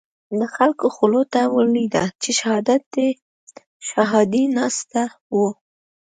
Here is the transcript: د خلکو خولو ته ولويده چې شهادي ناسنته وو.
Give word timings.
د 0.39 0.41
خلکو 0.55 0.85
خولو 0.95 1.21
ته 1.33 1.41
ولويده 1.55 2.05
چې 2.21 2.29
شهادي 3.97 4.43
ناسنته 4.57 5.03
وو. 5.35 5.49